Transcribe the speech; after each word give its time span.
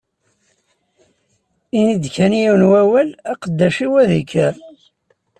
Ini-d 1.79 2.05
kan 2.15 2.33
yiwen 2.41 2.63
n 2.65 2.67
wawal, 2.71 3.09
aqeddac-iw 3.31 3.93
ad 4.01 4.11
ikker. 4.21 4.53